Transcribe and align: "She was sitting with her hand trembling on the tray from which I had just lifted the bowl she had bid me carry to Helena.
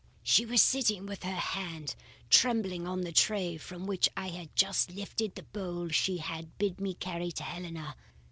"She 0.23 0.47
was 0.47 0.63
sitting 0.63 1.05
with 1.05 1.21
her 1.21 1.29
hand 1.35 1.93
trembling 2.31 2.87
on 2.87 3.01
the 3.01 3.11
tray 3.11 3.57
from 3.57 3.85
which 3.85 4.09
I 4.17 4.29
had 4.29 4.55
just 4.55 4.89
lifted 4.91 5.35
the 5.35 5.43
bowl 5.43 5.89
she 5.89 6.17
had 6.17 6.57
bid 6.57 6.81
me 6.81 6.95
carry 6.95 7.31
to 7.33 7.43
Helena. 7.43 7.93